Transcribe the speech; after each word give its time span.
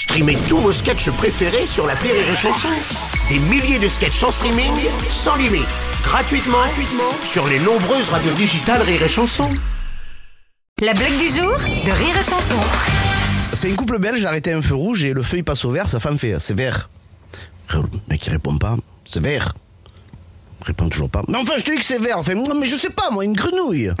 Streamez 0.00 0.38
tous 0.48 0.56
vos 0.56 0.72
sketchs 0.72 1.10
préférés 1.10 1.66
sur 1.66 1.86
la 1.86 1.92
Rire 1.92 2.14
et 2.14 2.34
Chanson. 2.34 2.70
Des 3.28 3.38
milliers 3.38 3.78
de 3.78 3.86
sketchs 3.86 4.22
en 4.22 4.30
streaming, 4.30 4.72
sans 5.10 5.36
limite, 5.36 5.66
gratuitement, 6.02 6.56
gratuitement 6.56 7.12
sur 7.22 7.46
les 7.46 7.58
nombreuses 7.58 8.08
radios 8.08 8.32
digitales 8.32 8.80
Rire 8.80 9.02
et 9.02 9.08
Chanson. 9.08 9.50
La 10.80 10.94
blague 10.94 11.18
du 11.18 11.28
jour 11.28 11.52
de 11.52 11.90
Rire 11.90 12.16
et 12.18 12.22
Chanson. 12.22 12.58
C'est 13.52 13.70
un 13.70 13.74
couple 13.74 13.98
belge 13.98 14.24
arrêté 14.24 14.54
à 14.54 14.56
un 14.56 14.62
feu 14.62 14.74
rouge 14.74 15.04
et 15.04 15.12
le 15.12 15.22
feu 15.22 15.36
il 15.36 15.44
passe 15.44 15.66
au 15.66 15.70
vert, 15.70 15.86
sa 15.86 16.00
femme 16.00 16.18
fait 16.18 16.36
c'est 16.38 16.56
vert. 16.56 16.88
Le 17.74 17.82
mec 18.08 18.26
il 18.26 18.30
répond 18.30 18.56
pas, 18.56 18.76
c'est 19.04 19.22
vert. 19.22 19.52
Il 20.62 20.66
répond 20.68 20.88
toujours 20.88 21.10
pas. 21.10 21.20
Mais 21.28 21.36
enfin 21.36 21.58
je 21.58 21.64
te 21.64 21.72
dis 21.72 21.76
que 21.76 21.84
c'est 21.84 22.00
vert, 22.00 22.16
enfin 22.16 22.34
moi 22.36 22.54
mais 22.58 22.66
je 22.66 22.76
sais 22.76 22.88
pas 22.88 23.10
moi, 23.10 23.22
une 23.22 23.34
grenouille. 23.34 23.92